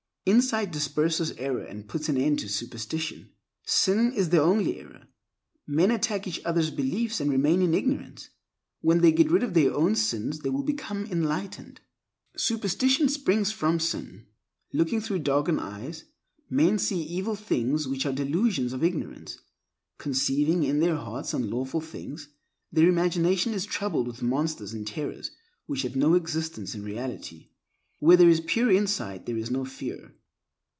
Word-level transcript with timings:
Insight 0.23 0.71
disperses 0.71 1.31
error 1.31 1.63
and 1.65 1.87
puts 1.89 2.07
an 2.07 2.15
end 2.15 2.37
to 2.39 2.47
superstition. 2.47 3.31
Sin 3.65 4.13
is 4.13 4.29
the 4.29 4.39
only 4.39 4.79
error, 4.79 5.07
Men 5.65 5.89
attack 5.89 6.27
each 6.27 6.39
other's 6.45 6.69
beliefs 6.69 7.19
and 7.19 7.31
remain 7.31 7.59
in 7.63 7.73
ignorance. 7.73 8.29
When 8.81 9.01
they 9.01 9.11
get 9.11 9.31
rid 9.31 9.41
of 9.41 9.55
their 9.55 9.73
own 9.73 9.95
sins 9.95 10.41
they 10.41 10.51
will 10.51 10.61
become 10.61 11.07
enlightened. 11.07 11.81
Superstition 12.37 13.09
springs 13.09 13.51
from 13.51 13.79
sin. 13.79 14.27
Looking 14.71 15.01
through 15.01 15.19
darkened 15.25 15.59
eyes, 15.59 16.03
men 16.51 16.77
see 16.77 17.01
evil 17.01 17.35
things 17.35 17.87
which 17.87 18.05
are 18.05 18.13
delusions 18.13 18.73
of 18.73 18.83
ignorance; 18.83 19.39
conceiving 19.97 20.63
in 20.63 20.81
their 20.81 20.97
hearts 20.97 21.33
unlawful 21.33 21.81
things, 21.81 22.27
their 22.71 22.87
imagination 22.87 23.53
is 23.55 23.65
troubled 23.65 24.05
with 24.05 24.21
monsters 24.21 24.71
and 24.71 24.85
terrors 24.85 25.31
which 25.65 25.81
have 25.81 25.95
no 25.95 26.13
existence 26.13 26.75
in 26.75 26.83
reality. 26.83 27.47
Where 27.99 28.17
there 28.17 28.29
is 28.29 28.41
pure 28.41 28.71
insight 28.71 29.27
there 29.27 29.37
is 29.37 29.51
no 29.51 29.63
fear. 29.63 30.15